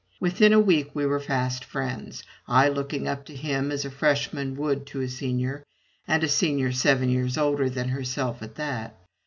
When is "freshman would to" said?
3.91-5.01